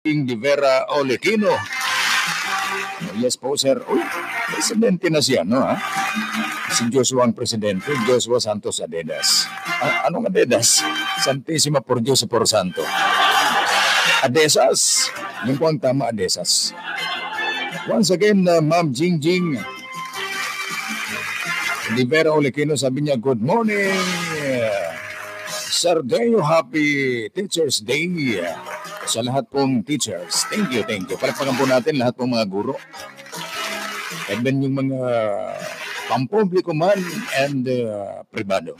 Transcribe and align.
King 0.00 0.24
de 0.24 0.32
Vera 0.32 0.88
Olequino. 0.96 1.52
Oh, 1.52 3.14
yes 3.20 3.36
po, 3.36 3.52
sir. 3.52 3.84
Uy, 3.84 4.00
presidente 4.48 5.12
na 5.12 5.20
siya, 5.20 5.44
no, 5.44 5.60
ha? 5.60 5.76
Si 6.72 6.88
Joshua 6.88 7.28
ang 7.28 7.36
presidente, 7.36 7.92
Joshua 8.08 8.40
Santos 8.40 8.80
Adedas. 8.80 9.44
Ah, 9.68 10.08
anong 10.08 10.32
Adedas? 10.32 10.80
Santissima 11.20 11.84
por 11.84 12.00
Diyos 12.00 12.24
por 12.24 12.48
Santo. 12.48 12.80
Adesas. 14.24 15.12
Yung 15.44 15.60
po 15.60 15.68
ang 15.68 15.76
tama, 15.76 16.08
Adesas. 16.08 16.72
Once 17.84 18.08
again, 18.08 18.40
uh, 18.48 18.64
Ma'am 18.64 18.96
Jingjing 18.96 19.60
de 21.92 22.02
Vera 22.08 22.32
Olequino, 22.32 22.72
sabi 22.72 23.04
niya, 23.04 23.20
Good 23.20 23.44
morning. 23.44 23.92
Sir 25.52 26.00
Deo, 26.00 26.40
happy 26.40 27.28
Teacher's 27.36 27.84
Day 27.84 28.08
sa 29.10 29.26
lahat 29.26 29.50
pong 29.50 29.82
teachers. 29.82 30.46
Thank 30.46 30.70
you, 30.70 30.86
thank 30.86 31.10
you. 31.10 31.18
Palagpagan 31.18 31.58
po 31.58 31.66
natin 31.66 31.98
lahat 31.98 32.14
pong 32.14 32.30
mga 32.30 32.46
guro. 32.46 32.78
And 34.30 34.46
then 34.46 34.62
yung 34.62 34.78
mga 34.78 35.00
pampubliko 36.06 36.70
man 36.70 37.02
and 37.34 37.66
uh, 37.66 38.22
privado. 38.30 38.78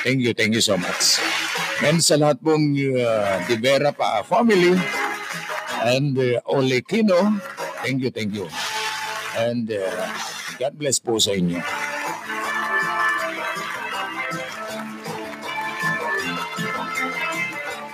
Thank 0.00 0.24
you, 0.24 0.32
thank 0.32 0.56
you 0.56 0.64
so 0.64 0.80
much. 0.80 1.20
And 1.84 2.00
sa 2.00 2.16
lahat 2.16 2.40
pong 2.40 2.72
uh, 2.72 3.44
Di 3.44 3.60
Vera 3.60 3.92
pa 3.92 4.24
family 4.24 4.72
and 5.84 6.16
uh, 6.16 6.40
Olequino, 6.48 7.36
thank 7.84 8.00
you, 8.00 8.08
thank 8.08 8.32
you. 8.32 8.48
And 9.36 9.68
uh, 9.68 10.08
God 10.56 10.80
bless 10.80 10.96
po 10.96 11.20
sa 11.20 11.36
inyo. 11.36 11.60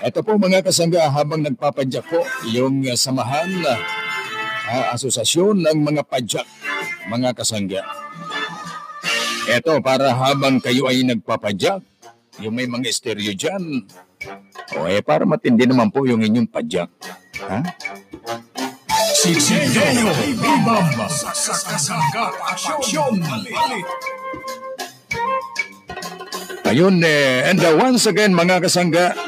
Ito 0.06 0.22
po 0.22 0.38
mga 0.38 0.62
kasangga 0.62 1.10
habang 1.10 1.42
nagpapadyak 1.42 2.06
po 2.06 2.22
yung 2.46 2.86
uh, 2.86 2.94
samahan 2.94 3.50
uh, 3.66 4.94
asosasyon 4.94 5.66
ng 5.66 5.82
mga 5.82 6.06
padyak 6.06 6.46
mga 7.10 7.34
kasangga. 7.34 7.82
Ito 9.50 9.82
para 9.82 10.14
habang 10.14 10.62
kayo 10.62 10.86
ay 10.86 11.02
nagpapadyak, 11.02 11.82
yung 12.38 12.54
may 12.54 12.70
mga 12.70 12.86
stereo 12.94 13.34
dyan, 13.34 13.82
o 14.78 14.86
eh 14.86 15.02
para 15.02 15.26
matindi 15.26 15.66
naman 15.66 15.90
po 15.90 16.06
yung 16.06 16.22
inyong 16.22 16.54
padyak. 16.54 16.86
Ha? 17.42 17.66
Si 19.10 19.34
Deo 19.74 20.06
Ibam 20.22 20.86
sa 21.34 21.34
kasangga 21.66 22.30
aksyon 22.54 23.26
Ayun 26.66 27.02
eh, 27.02 27.50
and 27.50 27.58
uh, 27.58 27.74
once 27.74 28.06
again 28.06 28.34
mga 28.34 28.62
kasangga, 28.62 29.25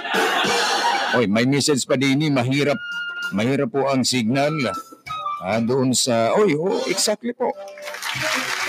Oy, 1.17 1.25
may 1.25 1.49
message 1.49 1.89
pa 1.89 1.97
din 1.97 2.21
ni 2.21 2.29
mahirap. 2.29 2.77
Mahirap 3.33 3.73
po 3.73 3.89
ang 3.89 4.05
signal. 4.05 4.53
Ah, 5.41 5.63
doon 5.63 5.97
sa 5.97 6.37
Oy, 6.37 6.53
oh, 6.53 6.85
exactly 6.91 7.33
po. 7.33 7.49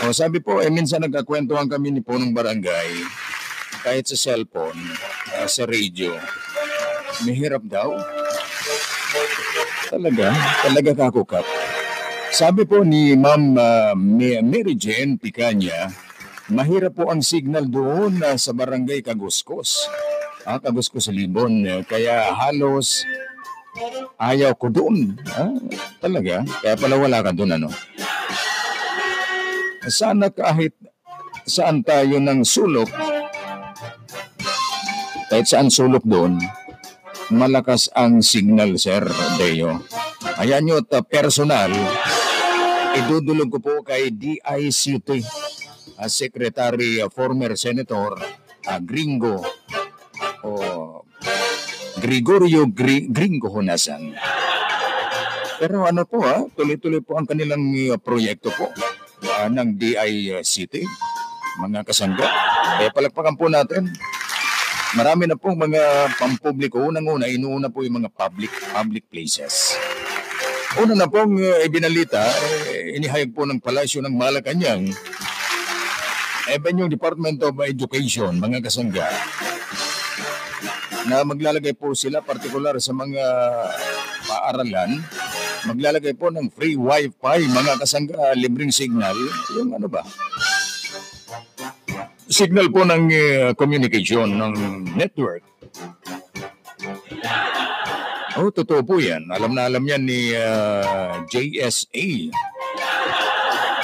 Oh, 0.05 0.15
sabi 0.15 0.39
po, 0.39 0.63
eh 0.63 0.71
minsan 0.71 1.03
nagkakwentuhan 1.03 1.67
kami 1.67 1.91
ni 1.91 1.99
punong 1.99 2.31
barangay 2.31 3.03
kahit 3.83 4.07
sa 4.07 4.15
cellphone, 4.15 4.79
ah, 5.35 5.51
sa 5.51 5.67
radio. 5.67 6.15
Mahirap 7.27 7.67
daw. 7.67 7.99
Talaga, 9.91 10.31
talaga 10.63 10.91
kakukap. 10.95 11.43
Sabi 12.29 12.63
po 12.63 12.85
ni 12.85 13.17
Ma'am 13.17 13.57
uh, 13.57 13.93
Mary 14.45 14.77
Jane 14.77 15.17
Picanya, 15.17 15.89
mahirap 16.47 16.95
po 16.95 17.09
ang 17.09 17.25
signal 17.25 17.65
doon 17.67 18.21
uh, 18.21 18.37
sa 18.37 18.53
barangay 18.53 19.01
Kaguskos. 19.01 19.89
Ah, 20.49 20.57
Kaguskos 20.57 21.05
sa 21.05 21.13
Libon. 21.13 21.61
Eh, 21.61 21.85
Kaya 21.85 22.33
halos 22.33 23.05
ayaw 24.17 24.57
ko 24.57 24.73
doon. 24.73 25.13
Ah, 25.29 25.53
talaga? 26.01 26.41
Kaya 26.65 26.73
pala 26.73 26.97
wala 26.97 27.21
ka 27.21 27.29
doon, 27.37 27.53
ano? 27.53 27.69
Sana 29.85 30.33
kahit 30.33 30.73
saan 31.45 31.85
tayo 31.85 32.17
ng 32.17 32.41
sulok, 32.41 32.89
kahit 35.29 35.45
saan 35.45 35.69
sulok 35.69 36.01
doon, 36.01 36.41
malakas 37.29 37.85
ang 37.93 38.25
signal, 38.25 38.73
Sir 38.81 39.05
Deo. 39.37 39.85
Ayan 40.41 40.65
ta 40.89 41.05
personal, 41.05 41.69
idudulog 42.97 43.53
ko 43.53 43.59
po 43.61 43.73
kay 43.85 44.09
DICT, 44.09 45.09
uh, 46.01 46.09
Secretary, 46.09 47.05
uh, 47.05 47.09
former 47.13 47.53
Senator 47.53 48.17
uh, 48.65 48.79
Gringo, 48.81 49.45
o 50.43 51.03
Gregorio 51.99 52.67
Gri- 52.71 53.11
Gringo 53.11 53.51
Honasan. 53.51 54.15
Pero 55.59 55.83
ano 55.83 56.07
po 56.07 56.23
ha, 56.23 56.47
tuloy-tuloy 56.55 57.03
po 57.03 57.19
ang 57.19 57.27
kanilang 57.27 57.59
uh, 57.91 57.99
proyekto 57.99 58.47
po 58.55 58.71
uh, 58.71 59.47
ng 59.51 59.75
DICT, 59.75 60.87
mga 61.59 61.83
kasangga. 61.83 62.23
Kaya 62.79 62.95
palagpakan 62.95 63.35
po 63.35 63.51
natin, 63.51 63.91
marami 64.95 65.27
na 65.27 65.35
pong 65.35 65.59
mga 65.59 66.15
pampubliko. 66.15 66.79
Unang-una, 66.79 67.27
inuuna 67.27 67.67
po 67.67 67.83
yung 67.83 67.99
mga 67.99 68.09
public 68.15 68.51
public 68.71 69.03
places. 69.11 69.75
Una 70.79 70.95
na 70.95 71.11
pong 71.11 71.35
uh, 71.35 71.59
ibinalita, 71.67 72.23
eh, 72.71 72.95
inihayag 72.95 73.35
po 73.35 73.43
ng 73.43 73.59
palasyo 73.59 73.99
ng 73.99 74.15
Malacanang, 74.15 74.87
even 76.55 76.79
yung 76.79 76.87
Department 76.87 77.43
of 77.43 77.59
Education, 77.67 78.39
mga 78.39 78.63
kasangga, 78.63 79.11
na 81.07 81.23
maglalagay 81.23 81.71
po 81.77 81.95
sila 81.95 82.19
partikular 82.19 82.75
sa 82.83 82.91
mga 82.91 83.23
paaralan, 84.27 84.99
maglalagay 85.69 86.17
po 86.17 86.27
ng 86.33 86.51
free 86.51 86.75
wifi, 86.75 87.39
mga 87.47 87.79
kasangga, 87.79 88.35
libreng 88.35 88.73
signal, 88.73 89.15
yung 89.55 89.71
ano 89.75 89.87
ba? 89.87 90.03
Signal 92.29 92.69
po 92.69 92.85
ng 92.85 93.03
uh, 93.09 93.51
communication, 93.57 94.29
ng 94.29 94.53
network. 94.93 95.41
Oh, 98.39 98.53
totoo 98.53 98.85
po 98.85 99.01
yan. 99.01 99.27
Alam 99.33 99.51
na 99.57 99.67
alam 99.67 99.83
yan 99.83 100.05
ni 100.05 100.31
uh, 100.31 101.25
JSA. 101.27 102.31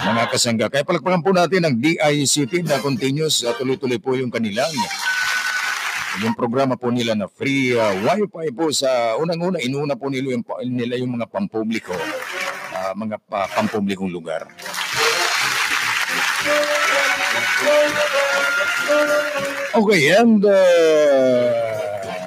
Mga 0.06 0.24
kasangga. 0.30 0.66
Kaya 0.70 0.86
palakpakan 0.86 1.26
po 1.26 1.34
natin 1.34 1.66
ang 1.66 1.76
DICT 1.76 2.64
na 2.64 2.78
continuous. 2.80 3.42
Uh, 3.42 3.58
tuloy-tuloy 3.58 3.98
po 3.98 4.14
yung 4.14 4.30
kanilang 4.30 4.72
yung 6.24 6.36
programa 6.38 6.80
po 6.80 6.94
nila 6.94 7.18
na 7.18 7.28
free 7.28 7.76
uh, 7.76 7.92
wifi 8.06 8.54
po 8.56 8.72
sa 8.72 9.20
unang-una 9.20 9.60
inuna 9.60 10.00
po 10.00 10.08
nila 10.08 10.36
yung 10.36 10.46
nila 10.64 10.96
yung 10.96 11.18
mga 11.20 11.28
pampubliko 11.28 11.96
uh, 12.76 12.94
mga 12.96 13.18
pa, 13.26 13.48
pampublikong 13.52 14.12
lugar. 14.12 14.48
Okay, 19.76 20.16
and 20.16 20.40
uh, 20.46 21.76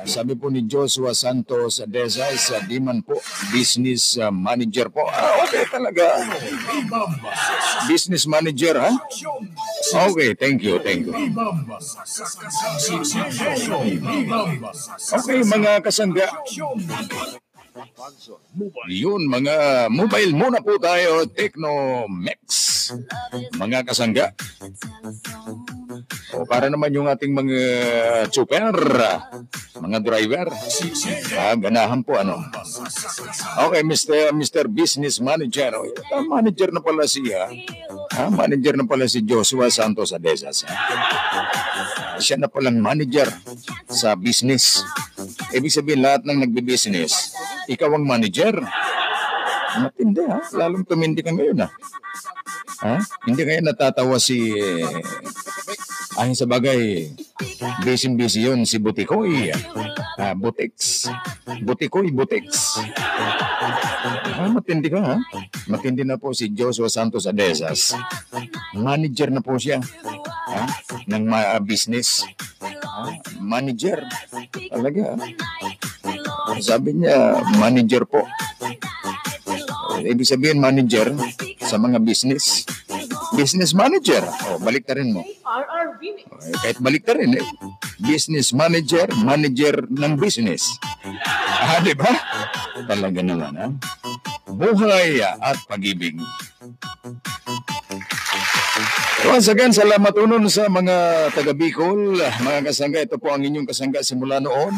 sabi 0.04 0.36
po 0.36 0.52
ni 0.52 0.64
Joshua 0.68 1.16
Santos 1.16 1.80
Deza 1.88 2.28
sa 2.36 2.60
Diman 2.64 3.00
po, 3.00 3.16
business 3.54 4.20
uh, 4.20 4.28
manager 4.28 4.92
po. 4.92 5.06
Ah, 5.08 5.44
okay 5.46 5.64
talaga. 5.68 6.28
Business 7.88 8.28
manager, 8.28 8.76
ha? 8.84 8.92
Okay, 9.94 10.34
thank 10.34 10.62
you, 10.62 10.78
thank 10.82 11.06
you. 11.06 11.14
Okay, 15.08 15.38
mga 15.44 15.72
kasangga. 15.80 16.28
Yun, 18.90 19.22
mga 19.30 19.86
mobile 19.86 20.32
muna 20.34 20.58
po 20.58 20.74
tayo, 20.82 21.30
Technomex. 21.30 22.46
Mga 23.54 23.84
kasangga. 23.84 24.32
O 26.34 26.44
para 26.48 26.72
naman 26.72 26.92
yung 26.92 27.06
ating 27.06 27.30
mga 27.30 27.58
super, 28.32 28.72
mga 29.78 29.98
driver. 30.00 30.46
Ah, 31.36 31.54
ganahan 31.54 32.00
po 32.02 32.16
ano. 32.16 32.40
Okay, 33.68 33.82
Mr. 33.84 34.32
Mr. 34.32 34.64
Business 34.66 35.20
Manager. 35.20 35.76
O, 35.78 35.84
ah, 36.16 36.24
manager 36.24 36.72
na 36.72 36.80
pala 36.82 37.04
siya. 37.04 37.52
Ah, 38.18 38.34
manager 38.34 38.74
na 38.74 38.82
pala 38.82 39.06
si 39.06 39.22
Joshua 39.22 39.70
Santos 39.70 40.10
Adesas. 40.10 40.66
Ah, 40.66 42.18
siya 42.18 42.34
na 42.34 42.50
palang 42.50 42.82
manager 42.82 43.30
sa 43.86 44.18
business. 44.18 44.82
Ibig 45.54 45.70
sabihin 45.70 46.02
lahat 46.02 46.26
ng 46.26 46.42
nagbi-business, 46.42 47.38
ikaw 47.70 47.94
ang 47.94 48.02
manager. 48.02 48.58
Matindi 49.78 50.26
ha, 50.26 50.42
lalong 50.50 50.82
tumindi 50.82 51.22
ka 51.22 51.30
ngayon 51.30 51.62
ha. 51.62 51.68
Ha? 52.82 52.98
Hindi 53.22 53.42
kaya 53.46 53.62
natatawa 53.62 54.18
si 54.18 54.58
ay 56.18 56.34
sa 56.34 56.50
bagay, 56.50 57.14
busy-busy 57.86 58.50
yun 58.50 58.66
si 58.66 58.82
Butikoy. 58.82 59.54
Ah, 60.18 60.34
Butix. 60.34 61.06
Butikoy, 61.62 62.10
Butix. 62.10 62.74
Ah, 64.34 64.50
matindi 64.50 64.90
ka 64.90 64.98
ha? 64.98 65.14
Matindi 65.70 66.02
na 66.02 66.18
po 66.18 66.34
si 66.34 66.50
Joshua 66.50 66.90
Santos 66.90 67.30
Adesas. 67.30 67.94
Manager 68.74 69.30
na 69.30 69.38
po 69.38 69.54
siya 69.54 69.78
ha? 70.50 70.62
ng 71.06 71.22
ma- 71.22 71.62
business. 71.62 72.26
Ha? 72.58 73.14
Manager. 73.38 74.02
Talaga 74.74 75.14
ha? 75.14 75.16
Sabi 76.58 76.98
niya, 76.98 77.38
manager 77.54 78.02
po. 78.02 78.26
Eh, 80.02 80.14
Ibig 80.14 80.26
sabihin, 80.26 80.58
manager 80.58 81.14
sa 81.62 81.78
mga 81.78 82.02
business. 82.02 82.66
Business 83.34 83.70
manager. 83.70 84.26
O, 84.50 84.58
balik 84.58 84.82
ta 84.82 84.98
rin 84.98 85.14
mo. 85.14 85.22
RR 85.46 85.94
Remix. 86.02 86.26
Eh, 86.42 86.58
kahit 86.58 86.78
balik 86.82 87.06
ta 87.06 87.14
rin 87.14 87.38
eh. 87.38 87.46
Business 87.98 88.54
manager, 88.54 89.10
manager 89.26 89.86
ng 89.90 90.14
business. 90.18 90.62
Ah, 91.58 91.82
di 91.82 91.92
ba? 91.98 92.10
Talaga 92.86 93.20
naman, 93.20 93.52
ha? 93.58 93.68
Buhay 94.46 95.18
at 95.22 95.58
pag-ibig. 95.66 96.14
Once 99.26 99.50
again, 99.50 99.74
salamat 99.74 100.14
unon 100.14 100.46
sa 100.46 100.70
mga 100.70 101.28
taga 101.34 101.50
Bicol, 101.50 102.14
mga 102.22 102.70
kasangga. 102.70 103.02
Ito 103.02 103.18
po 103.18 103.34
ang 103.34 103.42
inyong 103.42 103.66
kasangga 103.66 104.06
simula 104.06 104.38
noon. 104.38 104.72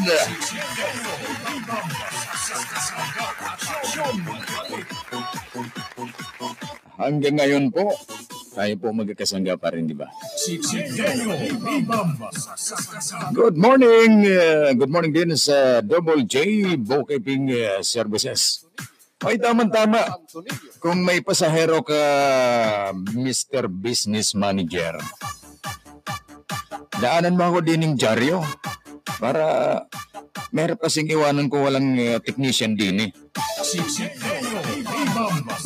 Hanggang 6.97 7.37
ngayon 7.37 7.69
po, 7.69 7.93
tayo 8.51 8.75
po 8.83 8.91
magkakasangga 8.91 9.55
pa 9.57 9.71
rin, 9.71 9.87
di 9.87 9.95
ba? 9.95 10.11
Good 13.31 13.57
morning. 13.57 14.27
uh, 14.27 14.75
good 14.75 14.91
morning 14.91 15.15
din 15.15 15.39
sa 15.39 15.79
Double 15.81 16.27
J 16.27 16.65
Bookkeeping 16.77 17.51
uh, 17.55 17.81
Services. 17.87 18.67
Ay, 19.21 19.37
tama-tama. 19.37 20.17
Kung 20.81 21.05
may 21.05 21.21
pasahero 21.21 21.85
ka, 21.85 22.01
Mr. 23.13 23.69
Business 23.69 24.33
Manager, 24.33 24.97
daanan 26.99 27.37
mo 27.37 27.53
ako 27.53 27.59
din 27.61 27.85
ng 27.85 27.95
dyaryo 28.01 28.41
para 29.21 29.45
meron 30.57 30.81
kasing 30.81 31.13
iwanan 31.13 31.53
ko 31.53 31.69
walang 31.69 32.01
uh, 32.01 32.19
technician 32.25 32.75
din 32.75 33.09
eh. 33.09 33.11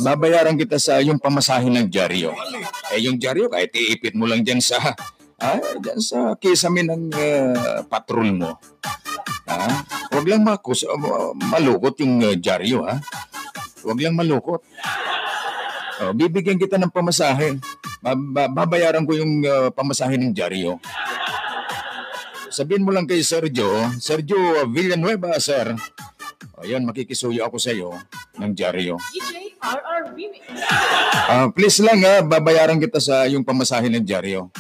Babayaran 0.02 0.58
kita 0.58 0.76
sa 0.82 0.98
yung 0.98 1.22
pamasahin 1.22 1.72
ng 1.78 1.88
dyaryo. 1.88 2.34
Eh, 2.94 3.02
yung 3.10 3.18
dyaryo, 3.18 3.50
kahit 3.50 3.74
iipit 3.74 4.14
mo 4.14 4.30
lang 4.30 4.46
dyan 4.46 4.62
sa, 4.62 4.78
ah, 5.42 5.58
dyan 5.82 5.98
sa 5.98 6.38
kisame 6.38 6.86
ng 6.86 7.10
uh, 7.10 7.82
patrol 7.90 8.30
mo. 8.30 8.54
Ha? 9.50 9.66
Huwag 10.14 10.26
lang 10.30 10.46
makus, 10.46 10.86
uh, 10.86 11.34
malukot 11.50 11.98
yung 11.98 12.22
uh, 12.22 12.38
dyaryo, 12.38 12.86
ha? 12.86 13.02
Huwag 13.82 13.98
lang 13.98 14.14
malukot. 14.14 14.62
Oh, 16.06 16.14
bibigyan 16.14 16.54
kita 16.54 16.78
ng 16.78 16.94
pamasahe. 16.94 17.58
Ba- 17.98 18.14
ba- 18.14 18.50
babayaran 18.50 19.02
ko 19.02 19.18
yung 19.18 19.42
uh, 19.42 19.74
pamasahe 19.74 20.14
ng 20.14 20.30
dyaryo. 20.30 20.78
Sabihin 22.54 22.86
mo 22.86 22.94
lang 22.94 23.10
kay 23.10 23.18
Sergio, 23.26 23.90
Sergio 23.98 24.38
Villanueva, 24.70 25.34
sir. 25.42 25.74
O 26.54 26.62
yan, 26.62 26.86
makikisuyo 26.86 27.42
ako 27.42 27.58
sa 27.58 27.74
iyo 27.74 27.90
ng 28.38 28.54
dyaryo. 28.54 28.94
DJ 29.10 29.43
RR 30.04 30.12
Remix. 30.12 30.44
Ah, 31.24 31.48
please 31.48 31.80
lang 31.80 32.04
ha, 32.04 32.20
babayaran 32.20 32.76
kita 32.76 33.00
sa 33.00 33.24
yung 33.24 33.40
pamasahe 33.40 33.88
ng 33.88 34.04
dyaryo. 34.04 34.52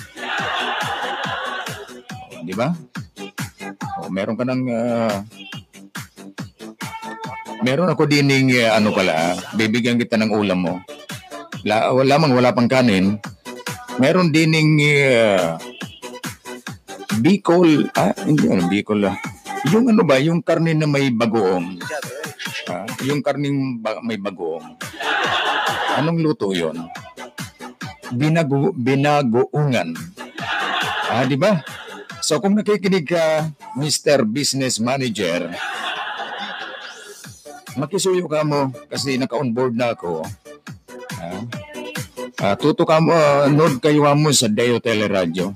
Di 2.44 2.54
ba? 2.56 2.72
O, 4.00 4.08
meron 4.08 4.36
ka 4.40 4.48
ng... 4.48 4.62
ah, 4.72 5.20
meron 7.60 7.92
ako 7.92 8.08
dining 8.08 8.52
uh, 8.56 8.76
ano 8.76 8.92
pala, 8.96 9.12
ah, 9.12 9.34
bibigyan 9.56 10.00
kita 10.00 10.16
ng 10.16 10.32
ulam 10.32 10.60
mo. 10.64 10.74
La, 11.64 11.92
wala 11.92 12.20
mang 12.20 12.32
wala 12.36 12.56
pang 12.56 12.68
kanin. 12.68 13.20
Meron 14.00 14.32
dining 14.32 14.80
uh, 14.80 15.56
Bicol, 17.20 17.88
ah, 17.96 18.16
hindi 18.24 18.48
ano, 18.48 18.68
Bicol 18.68 19.08
ah. 19.08 19.16
Yung 19.72 19.88
ano 19.88 20.04
ba, 20.04 20.20
yung 20.20 20.44
karne 20.44 20.76
na 20.76 20.84
may 20.84 21.08
bagoong. 21.08 21.80
Ah, 22.64 22.88
yung 23.04 23.20
karning 23.20 23.76
ba- 23.84 24.00
may 24.00 24.16
bagoong. 24.16 24.64
Anong 26.00 26.18
luto 26.24 26.50
yon? 26.56 26.88
Binago, 28.14 28.72
binagoongan. 28.72 29.92
Ah, 31.12 31.28
di 31.28 31.36
ba? 31.36 31.60
So 32.24 32.40
kung 32.40 32.56
nakikinig 32.56 33.04
ka, 33.04 33.52
Mr. 33.76 34.24
Business 34.24 34.80
Manager, 34.80 35.52
makisuyo 37.76 38.24
ka 38.24 38.40
mo 38.42 38.72
kasi 38.88 39.20
naka-onboard 39.20 39.76
na 39.76 39.92
ako. 39.92 40.24
Ah, 41.20 41.44
ah, 42.40 42.54
tuto 42.56 42.88
ka 42.88 42.96
mo, 42.96 43.12
nood 43.52 43.76
kayo 43.84 44.08
mo 44.16 44.32
sa 44.32 44.48
Deo 44.48 44.80
Teleradio. 44.80 45.52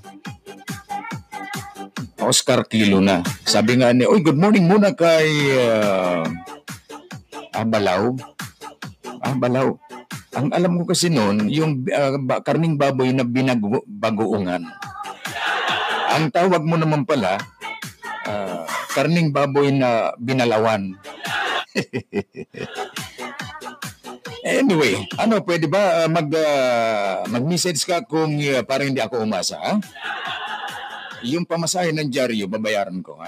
Oscar 2.20 2.68
Kilo 2.68 3.00
na. 3.00 3.24
Sabi 3.48 3.80
nga 3.80 3.88
ni, 3.96 4.04
Uy, 4.04 4.20
good 4.20 4.36
morning 4.36 4.68
muna 4.68 4.92
kay 4.92 5.24
ah, 5.56 6.28
ah, 7.58 7.66
Balaw. 7.66 8.02
Ah. 9.74 9.86
Ang 10.38 10.48
alam 10.54 10.72
ko 10.78 10.94
kasi 10.94 11.10
noon, 11.10 11.50
yung 11.50 11.82
ba- 12.22 12.42
karning 12.44 12.78
baboy 12.78 13.10
na 13.10 13.26
binagoongan. 13.26 14.62
Ang 16.08 16.24
tawag 16.30 16.62
mo 16.62 16.78
naman 16.78 17.02
pala, 17.02 17.42
ah, 18.22 18.62
karning 18.94 19.34
baboy 19.34 19.74
na 19.74 20.14
binalawan. 20.22 20.94
anyway, 24.46 24.94
ano, 25.18 25.42
pwede 25.42 25.66
ba 25.66 26.06
ah, 26.06 26.08
mag, 26.08 26.30
ah, 26.30 27.26
mag-message 27.26 27.82
ka 27.82 28.06
kung 28.06 28.38
ah, 28.38 28.62
parang 28.62 28.94
hindi 28.94 29.02
ako 29.02 29.26
umasa, 29.26 29.58
ha? 29.58 29.74
Yung 31.26 31.42
pamasahe 31.42 31.90
ng 31.90 32.06
dyaryo, 32.06 32.46
babayaran 32.46 33.02
ko, 33.02 33.18
ha? 33.18 33.26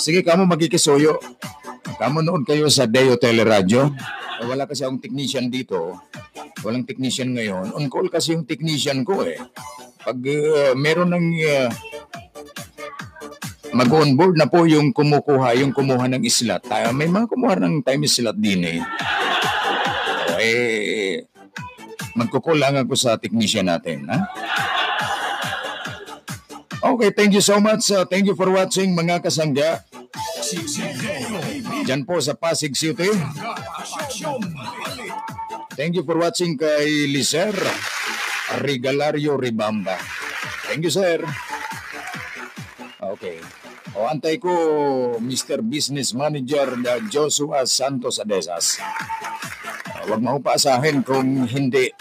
Sige, 0.00 0.24
kamo 0.24 0.48
magkikisuyo. 0.48 1.20
Kamo 1.98 2.24
noon 2.24 2.42
kayo 2.46 2.68
sa 2.72 2.88
Deo 2.88 3.16
Teleradio. 3.20 3.92
Eh, 4.40 4.46
Wala 4.46 4.66
kasi 4.66 4.82
akong 4.82 5.02
technician 5.02 5.52
dito. 5.52 5.98
Walang 6.62 6.86
technician 6.86 7.34
ngayon. 7.34 7.74
On 7.74 7.86
call 7.90 8.08
kasi 8.08 8.34
yung 8.34 8.46
technician 8.46 9.02
ko 9.02 9.26
eh. 9.26 9.38
Pag 10.02 10.18
uh, 10.18 10.72
meron 10.74 11.14
ng 11.14 11.28
uh, 11.42 11.68
mag-onboard 13.72 14.36
na 14.36 14.46
po 14.46 14.68
yung 14.68 14.92
kumukuha, 14.92 15.56
yung 15.58 15.72
kumuha 15.72 16.06
ng 16.10 16.22
islat. 16.26 16.60
Tayo, 16.66 16.92
may 16.92 17.08
mga 17.08 17.26
kumuha 17.30 17.56
ng 17.56 17.80
time 17.80 18.04
slot 18.04 18.36
din 18.36 18.62
eh. 18.66 18.80
O, 20.28 20.36
eh, 20.42 21.24
magkukulang 22.18 22.76
ako 22.84 22.94
sa 22.98 23.16
technician 23.16 23.70
natin. 23.70 24.04
Ha? 24.10 24.18
Okay, 26.82 27.14
thank 27.14 27.32
you 27.32 27.40
so 27.40 27.62
much. 27.62 27.88
Uh, 27.88 28.04
thank 28.04 28.26
you 28.26 28.34
for 28.34 28.50
watching 28.50 28.92
mga 28.92 29.22
kasangga. 29.22 29.86
Ibamba 30.42 30.91
Diyan 31.82 32.06
po 32.06 32.22
sa 32.22 32.38
Pasig 32.38 32.72
City. 32.78 33.10
Thank 35.74 35.98
you 35.98 36.04
for 36.06 36.14
watching 36.20 36.54
kay 36.54 37.10
Lizer 37.10 37.50
Regalario 38.60 39.34
Ribamba. 39.34 39.96
Thank 40.68 40.86
you, 40.86 40.92
sir. 40.92 41.18
Okay. 43.02 43.42
O, 43.92 44.08
antay 44.08 44.40
ko, 44.40 44.52
Mr. 45.20 45.60
Business 45.60 46.16
Manager 46.16 46.78
na 46.78 46.96
Joshua 47.02 47.66
Santos 47.66 48.16
Adesas. 48.16 48.80
Huwag 50.06 50.22
mo 50.22 50.40
paasahin 50.40 51.04
kung 51.04 51.44
hindi. 51.44 51.92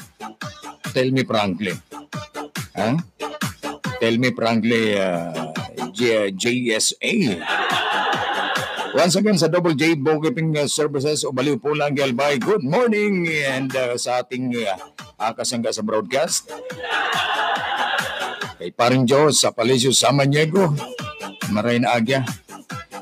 Tell 0.92 1.10
me 1.12 1.24
frankly. 1.26 1.76
Ha? 2.78 2.96
Tell 4.00 4.16
me 4.18 4.30
frankly, 4.32 4.96
uh, 4.96 5.52
J- 5.92 6.32
JSA. 6.32 7.14
Once 8.92 9.16
again 9.16 9.40
sa 9.40 9.48
Double 9.48 9.72
J 9.72 9.96
Bookkeeping 9.96 10.52
uh, 10.60 10.68
Services 10.68 11.24
o 11.24 11.32
Baliw 11.32 11.56
po 11.56 11.72
lang 11.72 11.96
Galbay. 11.96 12.44
Good 12.44 12.60
morning 12.60 13.24
and 13.48 13.72
uh, 13.72 13.96
sa 13.96 14.20
ating 14.20 14.52
uh, 14.68 15.32
kasangga 15.32 15.72
sa 15.72 15.80
broadcast. 15.80 16.52
Kay 18.60 18.76
Paring 18.76 19.08
Joe 19.08 19.32
sa 19.32 19.56
Palacio 19.56 19.96
Samaniego, 19.96 20.76
Maray 21.56 21.80
na 21.80 21.96
Agya, 21.96 22.28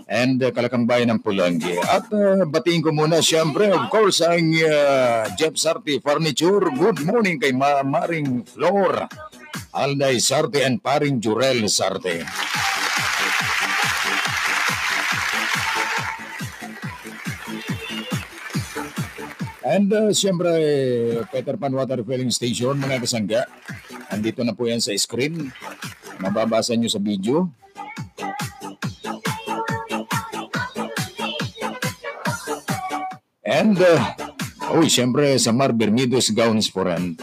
and 0.06 0.38
uh, 0.46 0.54
Kalakang 0.54 0.86
Bayan 0.86 1.18
ng 1.18 1.26
Pulangi. 1.26 1.74
At 1.82 2.06
uh, 2.14 2.46
batiin 2.46 2.86
ko 2.86 2.94
muna 2.94 3.26
siyempre, 3.26 3.74
of 3.74 3.90
course, 3.90 4.22
ang 4.22 4.46
uh, 4.62 5.26
Jeff 5.42 5.58
Sarti 5.58 5.98
Furniture. 5.98 6.70
Good 6.70 7.02
morning 7.02 7.42
kay 7.42 7.50
Ma 7.50 7.82
Maring 7.82 8.46
Flor, 8.46 9.10
Alday 9.74 10.22
Sarte 10.22 10.62
and 10.62 10.86
Paring 10.86 11.18
Jurel 11.18 11.66
Sarte. 11.66 12.22
And 19.70 19.94
uh, 19.94 20.10
siyempre, 20.10 20.50
Peter 21.30 21.54
Pan 21.54 21.70
Water 21.70 22.02
Filling 22.02 22.34
Station, 22.34 22.74
mga 22.82 23.06
kasangga. 23.06 23.46
Andito 24.10 24.42
na 24.42 24.58
po 24.58 24.66
yan 24.66 24.82
sa 24.82 24.90
screen. 24.98 25.54
Mababasa 26.18 26.74
nyo 26.74 26.90
sa 26.90 26.98
video. 26.98 27.54
And, 33.46 33.78
uh, 33.78 34.02
oh, 34.74 34.90
siyempre, 34.90 35.38
sa 35.38 35.54
Mar 35.54 35.70
Bermudos 35.78 36.34
Gowns 36.34 36.66
for 36.66 36.90
Rent. 36.90 37.22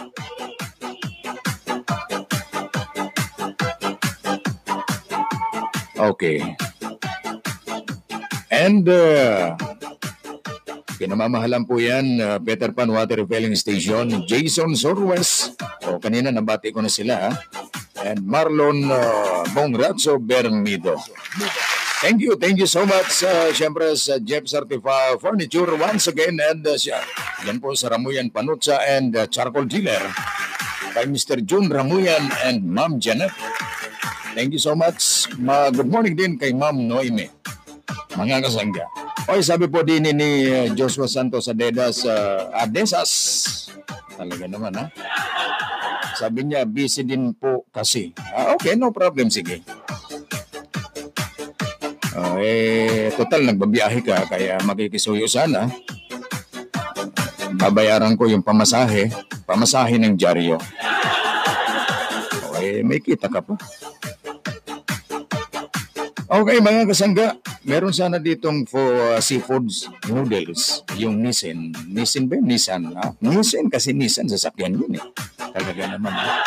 Okay. 5.99 6.39
And 8.55 8.87
uh, 8.87 9.59
pinamamahalan 10.97 11.63
po 11.69 11.77
yan, 11.79 12.19
uh, 12.19 12.41
Peter 12.41 12.73
Pan 12.73 12.89
Water 12.89 13.23
Refilling 13.23 13.55
Station, 13.55 14.25
Jason 14.25 14.73
Sorwes. 14.75 15.53
O 15.87 16.01
kanina 16.01 16.33
nabati 16.33 16.73
ko 16.73 16.81
na 16.81 16.91
sila. 16.91 17.29
ha? 17.29 17.31
And 18.03 18.25
Marlon 18.25 18.89
uh, 18.89 19.45
Bongrazzo 19.53 20.17
Bermido. 20.21 20.97
Thank 22.05 22.21
you, 22.21 22.37
thank 22.37 22.61
you 22.61 22.69
so 22.69 22.85
much. 22.85 23.25
Uh, 23.25 23.49
Siyempre 23.57 23.89
sa 23.97 24.21
Jeff 24.21 24.45
Certified 24.45 25.17
Furniture 25.21 25.73
once 25.81 26.09
again. 26.13 26.37
And 26.41 26.61
uh, 26.65 26.77
siya, 26.77 27.01
yan 27.49 27.57
po 27.61 27.73
sa 27.73 27.89
Ramuyan 27.93 28.29
Panutsa 28.29 28.81
and 28.85 29.17
uh, 29.17 29.25
Charcoal 29.29 29.65
Dealer. 29.65 30.01
Kay 30.93 31.09
Mr. 31.09 31.41
June 31.45 31.69
Ramuyan 31.69 32.25
and 32.45 32.65
Ma'am 32.65 32.97
Janet. 33.01 33.33
Thank 34.37 34.53
you 34.53 34.61
so 34.61 34.77
much. 34.77 35.29
Ma 35.41 35.73
good 35.73 35.89
morning 35.89 36.13
din 36.13 36.37
kay 36.37 36.53
Ma'am 36.53 36.77
Noime. 36.77 37.33
Mga 38.13 38.45
kasangga. 38.45 39.06
Oy, 39.25 39.41
sabi 39.41 39.65
po 39.73 39.81
din 39.81 40.05
ni 40.13 40.53
uh, 40.53 40.69
Joshua 40.77 41.09
Santos 41.09 41.49
Adedas 41.49 42.05
uh, 42.05 42.53
Adesas. 42.53 43.11
Talaga 44.13 44.45
naman 44.45 44.77
ha. 44.77 44.93
Sabi 46.17 46.49
niya, 46.49 46.69
busy 46.69 47.05
din 47.05 47.33
po 47.37 47.69
kasi. 47.73 48.13
Ah, 48.33 48.57
okay, 48.57 48.77
no 48.77 48.93
problem. 48.93 49.29
Sige. 49.33 49.61
Ah, 52.17 52.41
eh, 52.41 53.13
total, 53.13 53.45
nagbabiyahe 53.45 54.01
ka, 54.01 54.25
kaya 54.25 54.57
makikisuyo 54.65 55.29
sana. 55.29 55.69
Babayaran 57.61 58.17
ko 58.17 58.25
yung 58.25 58.41
pamasahe, 58.41 59.13
pamasahe 59.45 60.01
ng 60.01 60.17
dyaryo. 60.17 60.57
Okay, 62.49 62.81
may 62.81 63.05
kita 63.05 63.29
ka 63.29 63.45
pa. 63.45 63.61
Okay, 66.27 66.57
mga 66.65 66.89
kasangga, 66.89 67.37
meron 67.67 67.91
sana 67.91 68.23
ditong 68.23 68.65
for 68.65 68.87
uh, 69.15 69.19
seafoods 69.19 69.91
noodles, 70.07 70.87
yung 70.95 71.19
Nissin. 71.21 71.75
Nissin 71.91 72.31
ba? 72.31 72.39
Nissan. 72.39 72.95
Ah, 72.95 73.13
Nissin 73.19 73.67
kasi 73.67 73.91
Nissan, 73.91 74.31
sasakyan 74.31 74.79
yun 74.79 74.97
eh. 74.97 75.05
Talaga 75.37 75.83
naman. 75.99 76.15
ah. 76.15 76.41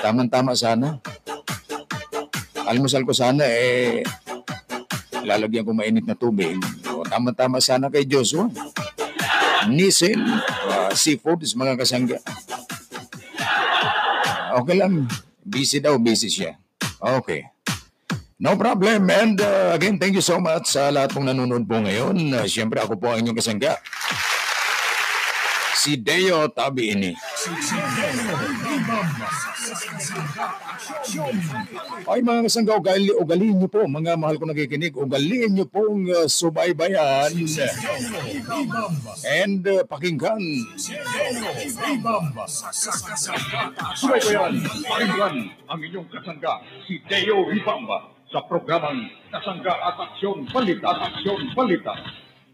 Tama-tama 0.00 0.54
sana. 0.54 1.02
Almusal 2.64 3.04
ko 3.04 3.12
sana 3.12 3.44
eh, 3.44 4.00
lalagyan 5.20 5.68
ko 5.68 5.76
mainit 5.76 6.08
na 6.08 6.16
tubig. 6.16 6.56
O, 6.88 7.04
tama-tama 7.04 7.60
sana 7.60 7.92
kay 7.92 8.08
Joshua. 8.08 8.48
Nissin, 9.68 10.20
uh, 10.70 10.92
seafoods, 10.96 11.56
mga 11.56 11.76
kasangga. 11.76 12.18
Okay 14.54 14.76
lang. 14.78 15.08
Busy 15.44 15.82
daw, 15.82 15.98
busy 16.00 16.30
siya. 16.32 16.56
Okay. 17.00 17.53
No 18.38 18.58
problem. 18.58 19.06
And 19.10 19.38
uh, 19.38 19.70
again, 19.74 19.98
thank 19.98 20.18
you 20.18 20.24
so 20.24 20.42
much 20.42 20.74
sa 20.74 20.90
lahat 20.90 21.14
pong 21.14 21.30
nanonood 21.30 21.70
po 21.70 21.78
ngayon. 21.78 22.18
Uh, 22.34 22.46
Siyempre, 22.50 22.82
ako 22.82 22.98
po 22.98 23.14
ang 23.14 23.22
inyong 23.22 23.38
kasangga. 23.38 23.78
Si 25.78 26.00
Deo 26.00 26.48
Tabiini. 26.50 27.12
Ay 32.08 32.24
mga 32.24 32.48
kasangga, 32.48 32.80
ugali, 32.80 33.12
ugaliin 33.12 33.60
niyo 33.60 33.68
po, 33.68 33.84
mga 33.84 34.16
mahal 34.16 34.40
ko 34.40 34.48
nakikinig, 34.48 34.96
ugaliin 34.96 35.52
niyo 35.52 35.68
pong 35.68 36.08
uh, 36.08 36.24
subaybayan 36.24 37.36
and 39.28 39.62
uh, 39.68 39.84
pakinggan. 39.84 40.40
Subaybayan, 43.92 44.52
pakinggan 44.88 45.36
ang 45.68 45.80
inyong 45.84 46.08
kasangga, 46.08 46.64
si 46.88 46.96
Deo 47.04 47.52
Ibamba, 47.52 48.08
sa 48.34 48.42
programang 48.50 49.06
Kasangga 49.30 49.70
at 49.70 49.94
Aksyon 50.10 50.50
Balita 50.50 50.90
at 50.90 51.14
Aksyon 51.14 51.54
Balita. 51.54 51.94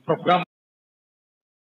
Program 0.04 0.44